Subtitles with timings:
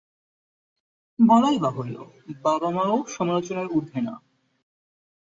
[1.19, 1.95] বলাই বাহুল্য,
[2.43, 4.13] বাবা-মাও সমালোচনার উর্ধ্বে না।